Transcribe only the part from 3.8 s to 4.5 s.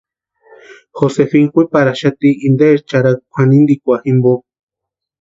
jimpo.